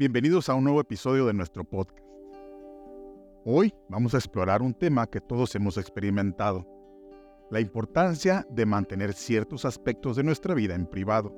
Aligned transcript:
Bienvenidos 0.00 0.48
a 0.48 0.54
un 0.54 0.64
nuevo 0.64 0.80
episodio 0.80 1.26
de 1.26 1.34
nuestro 1.34 1.62
podcast. 1.62 2.02
Hoy 3.44 3.74
vamos 3.86 4.14
a 4.14 4.16
explorar 4.16 4.62
un 4.62 4.72
tema 4.72 5.06
que 5.06 5.20
todos 5.20 5.54
hemos 5.54 5.76
experimentado, 5.76 6.66
la 7.50 7.60
importancia 7.60 8.46
de 8.48 8.64
mantener 8.64 9.12
ciertos 9.12 9.66
aspectos 9.66 10.16
de 10.16 10.22
nuestra 10.22 10.54
vida 10.54 10.74
en 10.74 10.86
privado. 10.86 11.34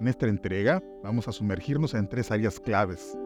En 0.00 0.08
esta 0.08 0.26
entrega 0.26 0.82
vamos 1.04 1.28
a 1.28 1.32
sumergirnos 1.32 1.94
en 1.94 2.08
tres 2.08 2.32
áreas 2.32 2.58
claves, 2.58 3.16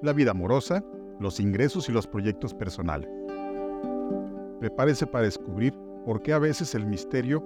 la 0.00 0.12
vida 0.12 0.30
amorosa, 0.30 0.84
los 1.18 1.40
ingresos 1.40 1.88
y 1.88 1.92
los 1.92 2.06
proyectos 2.06 2.54
personales. 2.54 3.10
Prepárese 4.60 5.08
para 5.08 5.24
descubrir 5.24 5.74
por 6.04 6.22
qué 6.22 6.34
a 6.34 6.38
veces 6.38 6.76
el 6.76 6.86
misterio 6.86 7.44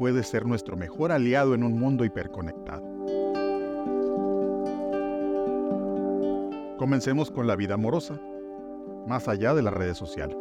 puede 0.00 0.24
ser 0.24 0.46
nuestro 0.46 0.76
mejor 0.76 1.12
aliado 1.12 1.54
en 1.54 1.62
un 1.62 1.78
mundo 1.78 2.04
hiperconectado. 2.04 2.93
Comencemos 6.84 7.30
con 7.30 7.46
la 7.46 7.56
vida 7.56 7.72
amorosa, 7.72 8.20
más 9.06 9.26
allá 9.26 9.54
de 9.54 9.62
las 9.62 9.72
redes 9.72 9.96
sociales. 9.96 10.36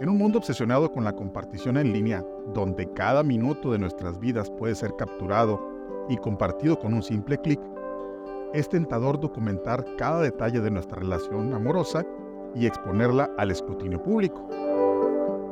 En 0.00 0.08
un 0.08 0.16
mundo 0.16 0.38
obsesionado 0.38 0.92
con 0.92 1.02
la 1.02 1.16
compartición 1.16 1.76
en 1.76 1.92
línea, 1.92 2.24
donde 2.54 2.88
cada 2.92 3.24
minuto 3.24 3.72
de 3.72 3.80
nuestras 3.80 4.20
vidas 4.20 4.48
puede 4.48 4.76
ser 4.76 4.94
capturado 4.96 5.60
y 6.08 6.16
compartido 6.16 6.78
con 6.78 6.94
un 6.94 7.02
simple 7.02 7.38
clic, 7.38 7.58
es 8.54 8.68
tentador 8.68 9.18
documentar 9.18 9.84
cada 9.96 10.20
detalle 10.20 10.60
de 10.60 10.70
nuestra 10.70 11.00
relación 11.00 11.52
amorosa 11.52 12.06
y 12.54 12.66
exponerla 12.66 13.32
al 13.36 13.50
escrutinio 13.50 14.00
público. 14.00 14.48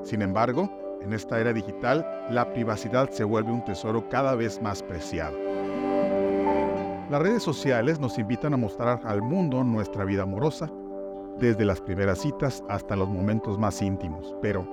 Sin 0.05 0.23
embargo, 0.23 0.71
en 1.03 1.13
esta 1.15 1.41
era 1.41 1.53
digital, 1.53 2.07
la 2.31 2.53
privacidad 2.53 3.11
se 3.11 3.25
vuelve 3.25 3.51
un 3.51 3.65
tesoro 3.65 4.09
cada 4.09 4.37
vez 4.37 4.63
más 4.63 4.85
preciado. 4.85 5.48
Las 7.11 7.23
redes 7.23 7.43
sociales 7.43 7.99
nos 7.99 8.19
invitan 8.19 8.53
a 8.53 8.59
mostrar 8.59 9.01
al 9.05 9.23
mundo 9.23 9.65
nuestra 9.65 10.05
vida 10.05 10.25
amorosa, 10.25 10.71
desde 11.39 11.65
las 11.65 11.81
primeras 11.81 12.19
citas 12.19 12.63
hasta 12.69 12.97
los 12.97 13.09
momentos 13.09 13.59
más 13.59 13.81
íntimos. 13.81 14.37
Pero, 14.43 14.69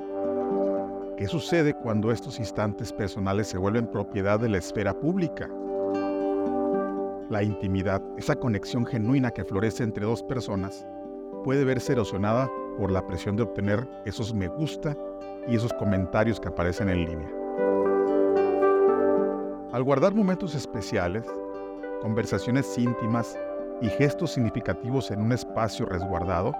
¿qué 1.15 1.27
sucede 1.27 1.73
cuando 1.73 2.11
estos 2.11 2.37
instantes 2.39 2.91
personales 2.91 3.47
se 3.47 3.57
vuelven 3.57 3.87
propiedad 3.89 4.37
de 4.37 4.49
la 4.49 4.57
esfera 4.57 4.93
pública? 4.93 5.49
La 7.29 7.41
intimidad, 7.41 8.03
esa 8.17 8.35
conexión 8.35 8.85
genuina 8.85 9.31
que 9.31 9.45
florece 9.45 9.83
entre 9.83 10.05
dos 10.05 10.21
personas, 10.21 10.85
puede 11.45 11.63
verse 11.63 11.93
erosionada 11.93 12.49
por 12.77 12.91
la 12.91 13.07
presión 13.07 13.37
de 13.37 13.43
obtener 13.43 13.87
esos 14.03 14.33
me 14.33 14.49
gusta 14.49 14.93
y 15.47 15.55
esos 15.55 15.71
comentarios 15.75 16.41
que 16.41 16.49
aparecen 16.49 16.89
en 16.89 17.05
línea. 17.05 17.29
Al 19.71 19.83
guardar 19.83 20.13
momentos 20.13 20.53
especiales, 20.53 21.25
conversaciones 22.01 22.77
íntimas 22.77 23.37
y 23.81 23.89
gestos 23.89 24.31
significativos 24.31 25.11
en 25.11 25.21
un 25.21 25.31
espacio 25.31 25.85
resguardado, 25.85 26.53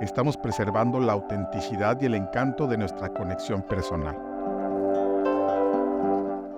estamos 0.00 0.36
preservando 0.36 0.98
la 1.00 1.12
autenticidad 1.12 2.00
y 2.00 2.06
el 2.06 2.14
encanto 2.14 2.66
de 2.66 2.78
nuestra 2.78 3.12
conexión 3.12 3.62
personal. 3.62 4.18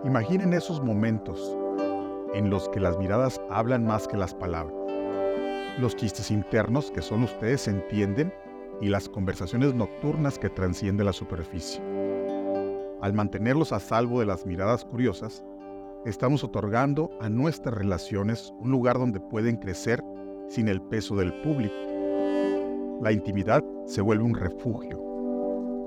Imaginen 0.05 0.53
esos 0.53 0.83
momentos 0.83 1.57
en 2.35 2.51
los 2.51 2.69
que 2.69 2.81
las 2.81 2.99
miradas 2.99 3.41
hablan 3.51 3.85
más 3.85 4.09
que 4.09 4.17
las 4.17 4.35
palabras. 4.35 4.75
Los 5.79 5.97
chistes 5.97 6.31
internos 6.31 6.91
que 6.91 7.03
son 7.03 7.23
ustedes 7.23 7.63
se 7.63 7.71
entienden 7.71 8.33
y 8.81 8.89
las 8.89 9.09
conversaciones 9.09 9.75
nocturnas 9.75 10.39
que 10.39 10.51
transcienden 10.51 11.07
la 11.07 11.13
superficie. 11.13 11.81
Al 13.01 13.13
mantenerlos 13.13 13.73
a 13.73 13.81
salvo 13.81 14.21
de 14.21 14.27
las 14.27 14.47
miradas 14.47 14.85
curiosas, 14.85 15.45
estamos 16.05 16.45
otorgando 16.45 17.11
a 17.21 17.29
nuestras 17.29 17.75
relaciones 17.75 18.53
un 18.59 18.71
lugar 18.71 18.99
donde 18.99 19.21
pueden 19.21 19.57
crecer 19.57 20.05
sin 20.49 20.69
el 20.69 20.83
peso 20.83 21.17
del 21.17 21.33
público. 21.41 21.75
La 23.01 23.11
intimidad 23.11 23.65
se 23.87 24.03
vuelve 24.03 24.25
un 24.25 24.35
refugio, 24.35 25.01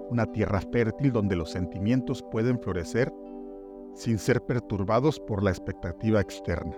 una 0.09 0.25
tierra 0.25 0.61
fértil 0.61 1.11
donde 1.11 1.35
los 1.35 1.51
sentimientos 1.51 2.23
pueden 2.31 2.59
florecer 2.59 3.13
sin 3.93 4.17
ser 4.17 4.41
perturbados 4.43 5.19
por 5.19 5.43
la 5.43 5.51
expectativa 5.51 6.19
externa. 6.19 6.75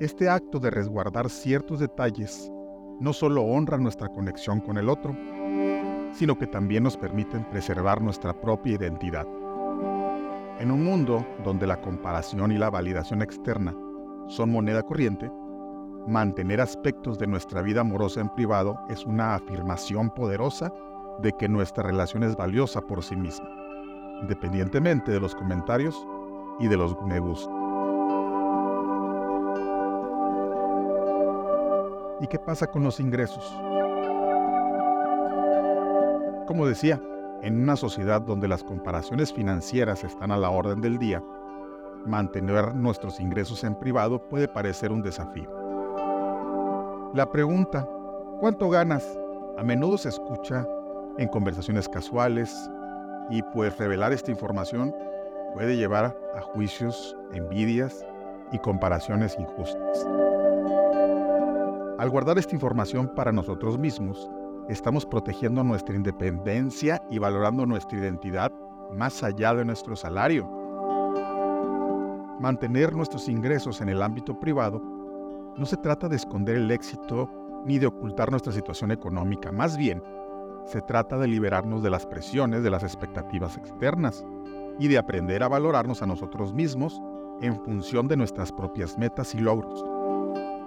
Este 0.00 0.28
acto 0.28 0.60
de 0.60 0.70
resguardar 0.70 1.28
ciertos 1.28 1.80
detalles 1.80 2.50
no 3.00 3.12
solo 3.12 3.42
honra 3.44 3.78
nuestra 3.78 4.08
conexión 4.08 4.60
con 4.60 4.76
el 4.76 4.88
otro, 4.88 5.16
sino 6.12 6.38
que 6.38 6.46
también 6.46 6.82
nos 6.82 6.96
permiten 6.96 7.48
preservar 7.50 8.00
nuestra 8.02 8.38
propia 8.40 8.74
identidad. 8.74 9.26
En 10.58 10.72
un 10.72 10.84
mundo 10.84 11.24
donde 11.44 11.68
la 11.68 11.80
comparación 11.80 12.50
y 12.50 12.58
la 12.58 12.68
validación 12.68 13.22
externa 13.22 13.76
son 14.26 14.50
moneda 14.50 14.82
corriente, 14.82 15.30
mantener 16.08 16.60
aspectos 16.60 17.16
de 17.16 17.28
nuestra 17.28 17.62
vida 17.62 17.82
amorosa 17.82 18.20
en 18.20 18.28
privado 18.30 18.76
es 18.88 19.06
una 19.06 19.36
afirmación 19.36 20.10
poderosa 20.10 20.72
de 21.20 21.32
que 21.38 21.48
nuestra 21.48 21.84
relación 21.84 22.24
es 22.24 22.34
valiosa 22.34 22.80
por 22.80 23.04
sí 23.04 23.14
misma, 23.14 23.48
independientemente 24.20 25.12
de 25.12 25.20
los 25.20 25.32
comentarios 25.36 25.96
y 26.58 26.66
de 26.66 26.76
los 26.76 27.00
me 27.02 27.20
gusta. 27.20 27.52
¿Y 32.20 32.26
qué 32.26 32.38
pasa 32.40 32.66
con 32.66 32.82
los 32.82 32.98
ingresos? 32.98 33.44
Como 36.48 36.66
decía, 36.66 37.00
en 37.42 37.62
una 37.62 37.76
sociedad 37.76 38.20
donde 38.20 38.48
las 38.48 38.64
comparaciones 38.64 39.32
financieras 39.32 40.04
están 40.04 40.32
a 40.32 40.36
la 40.36 40.50
orden 40.50 40.80
del 40.80 40.98
día, 40.98 41.22
mantener 42.06 42.74
nuestros 42.74 43.20
ingresos 43.20 43.64
en 43.64 43.74
privado 43.74 44.28
puede 44.28 44.48
parecer 44.48 44.92
un 44.92 45.02
desafío. 45.02 45.50
La 47.14 47.30
pregunta, 47.30 47.88
¿cuánto 48.40 48.68
ganas? 48.68 49.06
A 49.56 49.62
menudo 49.62 49.98
se 49.98 50.08
escucha 50.08 50.66
en 51.18 51.28
conversaciones 51.28 51.88
casuales 51.88 52.70
y 53.30 53.42
pues 53.42 53.76
revelar 53.78 54.12
esta 54.12 54.30
información 54.30 54.94
puede 55.54 55.76
llevar 55.76 56.16
a 56.36 56.40
juicios, 56.40 57.16
envidias 57.32 58.04
y 58.52 58.58
comparaciones 58.58 59.36
injustas. 59.38 60.06
Al 61.98 62.10
guardar 62.10 62.38
esta 62.38 62.54
información 62.54 63.08
para 63.08 63.32
nosotros 63.32 63.78
mismos, 63.78 64.30
estamos 64.68 65.06
protegiendo 65.06 65.64
nuestra 65.64 65.96
independencia 65.96 67.02
y 67.10 67.18
valorando 67.18 67.64
nuestra 67.64 67.98
identidad 67.98 68.52
más 68.92 69.22
allá 69.22 69.54
de 69.54 69.64
nuestro 69.64 69.96
salario. 69.96 70.48
Mantener 72.38 72.94
nuestros 72.94 73.28
ingresos 73.28 73.80
en 73.80 73.88
el 73.88 74.02
ámbito 74.02 74.38
privado 74.38 74.80
no 75.56 75.66
se 75.66 75.76
trata 75.76 76.08
de 76.08 76.16
esconder 76.16 76.56
el 76.56 76.70
éxito 76.70 77.30
ni 77.64 77.78
de 77.78 77.86
ocultar 77.86 78.30
nuestra 78.30 78.52
situación 78.52 78.92
económica, 78.92 79.50
más 79.50 79.76
bien 79.76 80.02
se 80.64 80.82
trata 80.82 81.18
de 81.18 81.26
liberarnos 81.26 81.82
de 81.82 81.90
las 81.90 82.06
presiones 82.06 82.62
de 82.62 82.70
las 82.70 82.82
expectativas 82.82 83.56
externas 83.56 84.24
y 84.78 84.86
de 84.88 84.98
aprender 84.98 85.42
a 85.42 85.48
valorarnos 85.48 86.02
a 86.02 86.06
nosotros 86.06 86.52
mismos 86.52 87.00
en 87.40 87.58
función 87.64 88.06
de 88.06 88.16
nuestras 88.16 88.52
propias 88.52 88.98
metas 88.98 89.34
y 89.34 89.38
logros, 89.38 89.82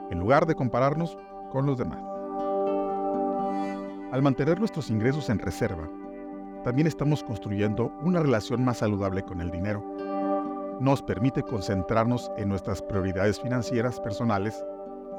en 0.10 0.20
lugar 0.20 0.46
de 0.48 0.56
compararnos 0.56 1.18
con 1.52 1.66
los 1.66 1.78
demás. 1.78 2.11
Al 4.12 4.22
mantener 4.22 4.60
nuestros 4.60 4.90
ingresos 4.90 5.30
en 5.30 5.40
reserva, 5.40 5.90
también 6.66 6.86
estamos 6.86 7.24
construyendo 7.24 7.94
una 8.02 8.20
relación 8.20 8.62
más 8.62 8.80
saludable 8.80 9.24
con 9.24 9.40
el 9.40 9.50
dinero. 9.52 9.82
Nos 10.82 11.02
permite 11.02 11.44
concentrarnos 11.44 12.30
en 12.38 12.50
nuestras 12.50 12.82
prioridades 12.82 13.40
financieras 13.40 14.02
personales 14.02 14.62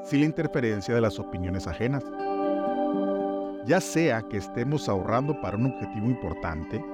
sin 0.03 0.19
la 0.19 0.27
interferencia 0.27 0.93
de 0.93 1.01
las 1.01 1.17
opiniones 1.17 1.65
ajenas. 1.65 2.03
Ya 3.65 3.81
sea 3.81 4.21
que 4.29 4.37
estemos 4.37 4.87
ahorrando 4.87 5.41
para 5.41 5.57
un 5.57 5.65
objetivo 5.65 6.05
importante, 6.05 6.85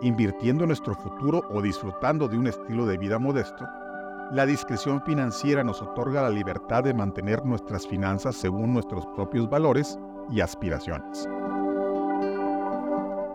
invirtiendo 0.00 0.64
en 0.64 0.68
nuestro 0.68 0.94
futuro 0.94 1.42
o 1.50 1.60
disfrutando 1.60 2.26
de 2.26 2.38
un 2.38 2.46
estilo 2.46 2.86
de 2.86 2.96
vida 2.96 3.18
modesto, 3.18 3.68
la 4.30 4.46
discreción 4.46 5.02
financiera 5.02 5.62
nos 5.62 5.82
otorga 5.82 6.22
la 6.22 6.30
libertad 6.30 6.84
de 6.84 6.94
mantener 6.94 7.44
nuestras 7.44 7.86
finanzas 7.86 8.34
según 8.34 8.72
nuestros 8.72 9.04
propios 9.08 9.50
valores 9.50 9.98
y 10.30 10.40
aspiraciones. 10.40 11.28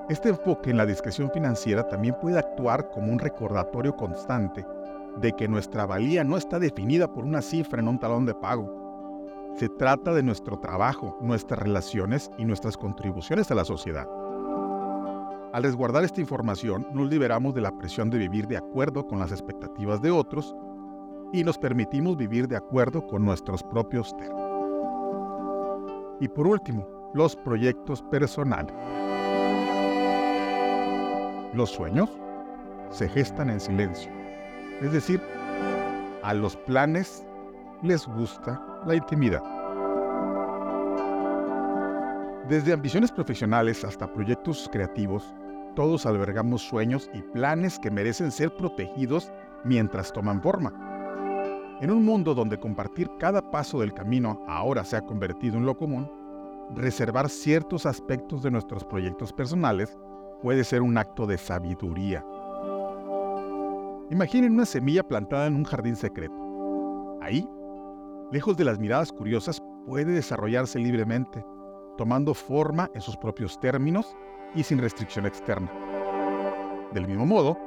Este 0.10 0.30
enfoque 0.30 0.70
en 0.70 0.78
la 0.78 0.86
discreción 0.86 1.30
financiera 1.32 1.88
también 1.88 2.16
puede 2.22 2.40
actuar 2.40 2.90
como 2.92 3.12
un 3.12 3.20
recordatorio 3.20 3.96
constante 3.96 4.66
de 5.20 5.34
que 5.34 5.48
nuestra 5.48 5.86
valía 5.86 6.24
no 6.24 6.38
está 6.38 6.60
definida 6.60 7.12
por 7.12 7.26
una 7.26 7.42
cifra 7.42 7.82
en 7.82 7.90
un 7.90 8.00
talón 8.00 8.26
de 8.26 8.34
pago. 8.34 9.26
Se 9.58 9.68
trata 9.68 10.14
de 10.14 10.24
nuestro 10.24 10.60
trabajo, 10.60 11.18
nuestras 11.20 11.60
relaciones 11.60 12.32
y 12.38 12.46
nuestras 12.46 12.78
contribuciones 12.78 13.52
a 13.52 13.56
la 13.56 13.66
sociedad. 13.66 14.08
Al 15.52 15.64
resguardar 15.64 16.04
esta 16.04 16.22
información, 16.22 16.88
nos 16.94 17.10
liberamos 17.10 17.54
de 17.54 17.62
la 17.62 17.78
presión 17.78 18.10
de 18.10 18.20
vivir 18.20 18.48
de 18.48 18.58
acuerdo 18.58 19.08
con 19.08 19.20
las 19.20 19.32
expectativas 19.32 20.02
de 20.02 20.12
otros 20.12 20.56
y 21.34 21.44
nos 21.44 21.58
permitimos 21.58 22.16
vivir 22.16 22.48
de 22.48 22.56
acuerdo 22.56 23.06
con 23.08 23.26
nuestros 23.26 23.64
propios 23.64 24.16
términos. 24.16 24.47
Y 26.20 26.28
por 26.28 26.48
último, 26.48 26.88
los 27.14 27.36
proyectos 27.36 28.02
personales. 28.04 28.74
Los 31.54 31.72
sueños 31.72 32.10
se 32.90 33.08
gestan 33.10 33.50
en 33.50 33.60
silencio, 33.60 34.12
es 34.82 34.92
decir, 34.92 35.22
a 36.24 36.34
los 36.34 36.56
planes 36.56 37.26
les 37.82 38.06
gusta 38.08 38.62
la 38.86 38.96
intimidad. 38.96 39.44
Desde 42.50 42.74
ambiciones 42.74 43.12
profesionales 43.12 43.84
hasta 43.84 44.12
proyectos 44.12 44.70
creativos, 44.72 45.34
todos 45.76 46.06
albergamos 46.06 46.62
sueños 46.62 47.10
y 47.14 47.22
planes 47.22 47.78
que 47.78 47.92
merecen 47.92 48.32
ser 48.32 48.56
protegidos 48.56 49.32
mientras 49.64 50.12
toman 50.14 50.42
forma. 50.42 50.87
En 51.80 51.92
un 51.92 52.04
mundo 52.04 52.34
donde 52.34 52.60
compartir 52.60 53.08
cada 53.20 53.52
paso 53.52 53.82
del 53.82 53.94
camino 53.94 54.44
ahora 54.48 54.84
se 54.84 54.98
ha 54.98 55.02
convertido 55.02 55.58
en 55.58 55.66
lo 55.66 55.78
común, 55.78 56.10
reservar 56.74 57.30
ciertos 57.30 57.86
aspectos 57.86 58.42
de 58.42 58.50
nuestros 58.50 58.84
proyectos 58.84 59.32
personales 59.32 59.96
puede 60.42 60.64
ser 60.64 60.82
un 60.82 60.98
acto 60.98 61.28
de 61.28 61.38
sabiduría. 61.38 62.26
Imaginen 64.10 64.54
una 64.54 64.66
semilla 64.66 65.04
plantada 65.04 65.46
en 65.46 65.56
un 65.56 65.66
jardín 65.66 65.96
secreto. 65.96 66.34
Ahí, 67.22 67.48
lejos 68.32 68.58
de 68.58 68.66
las 68.66 68.80
miradas 68.80 69.12
curiosas, 69.12 69.62
puede 69.86 70.14
desarrollarse 70.14 70.80
libremente 70.80 71.46
tomando 71.98 72.34
forma 72.34 72.90
en 72.94 73.02
sus 73.02 73.18
propios 73.18 73.60
términos 73.60 74.16
y 74.56 74.64
sin 74.64 74.78
restricción 74.78 75.26
externa. 75.26 75.70
Del 76.94 77.08
mismo 77.08 77.26
modo, 77.26 77.58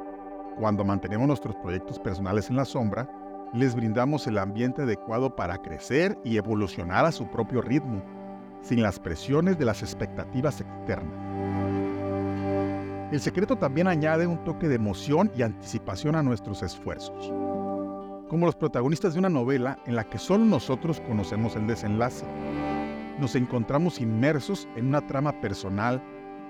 cuando 0.59 0.85
mantenemos 0.85 1.27
nuestros 1.27 1.57
proyectos 1.57 1.99
personales 1.99 2.49
en 2.49 2.57
la 2.57 2.65
sombra, 2.65 3.09
les 3.53 3.75
brindamos 3.75 4.27
el 4.27 4.39
ambiente 4.39 4.83
adecuado 4.83 5.35
para 5.35 5.59
crecer 5.59 6.19
y 6.25 6.37
evolucionar 6.37 7.05
a 7.05 7.13
su 7.13 7.29
propio 7.31 7.63
ritmo, 7.63 8.03
sin 8.63 8.83
las 8.83 8.99
presiones 8.99 9.59
de 9.59 9.65
las 9.65 9.83
expectativas 9.83 10.61
externas. 10.61 11.15
El 13.13 13.21
secreto 13.21 13.57
también 13.57 13.89
añade 13.89 14.27
un 14.27 14.45
toque 14.45 14.69
de 14.69 14.77
emoción 14.77 15.33
y 15.37 15.43
anticipación 15.43 16.15
a 16.15 16.23
nuestros 16.23 16.63
esfuerzos, 16.63 17.33
como 18.29 18.47
los 18.47 18.55
protagonistas 18.55 19.15
de 19.15 19.19
una 19.19 19.29
novela 19.29 19.79
en 19.87 19.97
la 19.97 20.05
que 20.05 20.19
solo 20.19 20.45
nosotros 20.45 21.01
conocemos 21.01 21.57
el 21.57 21.67
desenlace 21.67 22.25
nos 23.21 23.37
encontramos 23.37 24.01
inmersos 24.01 24.67
en 24.77 24.87
una 24.87 25.07
trama 25.07 25.43
personal, 25.43 26.03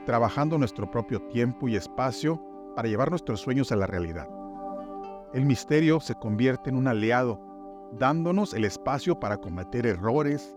trabajando 0.06 0.56
nuestro 0.56 0.88
propio 0.88 1.20
tiempo 1.22 1.68
y 1.68 1.74
espacio 1.74 2.40
para 2.76 2.88
llevar 2.88 3.10
nuestros 3.10 3.40
sueños 3.40 3.72
a 3.72 3.76
la 3.76 3.88
realidad. 3.88 4.28
El 5.32 5.44
misterio 5.44 6.00
se 6.00 6.14
convierte 6.14 6.70
en 6.70 6.76
un 6.76 6.88
aliado, 6.88 7.40
dándonos 7.92 8.54
el 8.54 8.64
espacio 8.64 9.18
para 9.18 9.36
cometer 9.36 9.86
errores, 9.86 10.56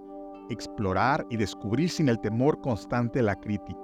explorar 0.49 1.25
y 1.29 1.37
descubrir 1.37 1.89
sin 1.89 2.09
el 2.09 2.19
temor 2.19 2.59
constante 2.61 3.21
la 3.21 3.35
crítica. 3.35 3.79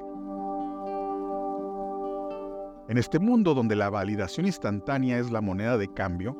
En 2.88 2.98
este 2.98 3.20
mundo 3.20 3.54
donde 3.54 3.76
la 3.76 3.90
validación 3.90 4.48
instantánea 4.48 5.20
es 5.20 5.32
la 5.32 5.42
moneda 5.42 5.78
de 5.78 5.94
cambio, 5.94 6.36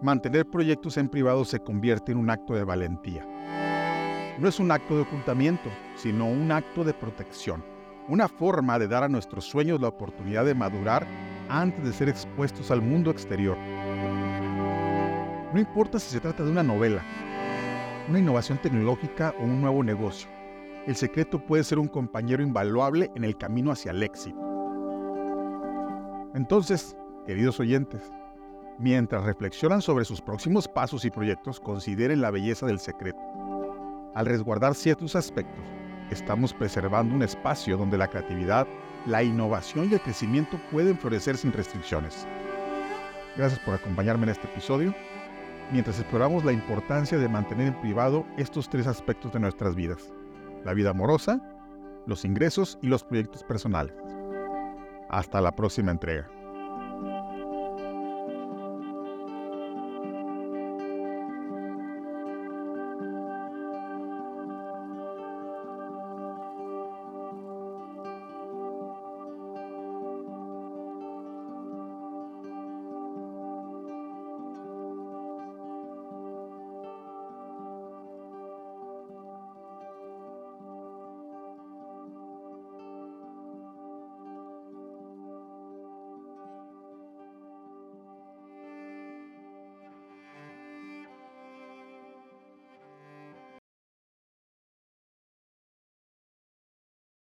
mantener 0.00 0.46
proyectos 0.46 0.96
en 0.96 1.08
privado 1.08 1.44
se 1.44 1.58
convierte 1.58 2.12
en 2.12 2.18
un 2.18 2.30
acto 2.30 2.54
de 2.54 2.64
valentía 2.64 3.26
no 4.40 4.48
es 4.48 4.58
un 4.58 4.70
acto 4.70 4.96
de 4.96 5.02
ocultamiento, 5.02 5.68
sino 5.96 6.26
un 6.26 6.50
acto 6.50 6.82
de 6.82 6.94
protección, 6.94 7.62
una 8.08 8.28
forma 8.28 8.78
de 8.78 8.88
dar 8.88 9.04
a 9.04 9.08
nuestros 9.08 9.44
sueños 9.44 9.80
la 9.80 9.88
oportunidad 9.88 10.44
de 10.44 10.54
madurar 10.54 11.06
antes 11.48 11.84
de 11.84 11.92
ser 11.92 12.08
expuestos 12.08 12.70
al 12.70 12.82
mundo 12.82 13.10
exterior. 13.10 13.56
No 15.52 15.58
importa 15.58 15.98
si 15.98 16.10
se 16.10 16.20
trata 16.20 16.44
de 16.44 16.50
una 16.50 16.62
novela, 16.62 17.02
una 18.08 18.18
innovación 18.18 18.58
tecnológica 18.58 19.34
o 19.38 19.44
un 19.44 19.60
nuevo 19.60 19.82
negocio, 19.82 20.28
el 20.86 20.96
secreto 20.96 21.44
puede 21.44 21.64
ser 21.64 21.78
un 21.78 21.88
compañero 21.88 22.42
invaluable 22.42 23.10
en 23.14 23.24
el 23.24 23.36
camino 23.36 23.70
hacia 23.70 23.90
el 23.90 24.02
éxito. 24.02 24.38
Entonces, 26.34 26.96
queridos 27.26 27.60
oyentes, 27.60 28.10
mientras 28.78 29.24
reflexionan 29.24 29.82
sobre 29.82 30.04
sus 30.04 30.20
próximos 30.20 30.68
pasos 30.68 31.04
y 31.04 31.10
proyectos, 31.10 31.60
consideren 31.60 32.20
la 32.20 32.30
belleza 32.30 32.66
del 32.66 32.78
secreto 32.78 33.18
al 34.14 34.26
resguardar 34.26 34.74
ciertos 34.74 35.14
aspectos, 35.14 35.64
estamos 36.14 36.52
preservando 36.52 37.14
un 37.14 37.22
espacio 37.22 37.76
donde 37.76 37.98
la 37.98 38.08
creatividad, 38.08 38.66
la 39.06 39.22
innovación 39.22 39.88
y 39.90 39.94
el 39.94 40.00
crecimiento 40.00 40.58
pueden 40.70 40.98
florecer 40.98 41.36
sin 41.36 41.52
restricciones. 41.52 42.26
Gracias 43.36 43.60
por 43.60 43.74
acompañarme 43.74 44.24
en 44.24 44.30
este 44.30 44.46
episodio, 44.46 44.94
mientras 45.72 45.98
exploramos 45.98 46.44
la 46.44 46.52
importancia 46.52 47.18
de 47.18 47.28
mantener 47.28 47.68
en 47.68 47.80
privado 47.80 48.26
estos 48.36 48.68
tres 48.68 48.86
aspectos 48.86 49.32
de 49.32 49.40
nuestras 49.40 49.74
vidas, 49.74 50.12
la 50.64 50.74
vida 50.74 50.90
amorosa, 50.90 51.40
los 52.06 52.24
ingresos 52.24 52.78
y 52.82 52.88
los 52.88 53.04
proyectos 53.04 53.44
personales. 53.44 53.94
Hasta 55.08 55.40
la 55.40 55.52
próxima 55.52 55.90
entrega. 55.90 56.39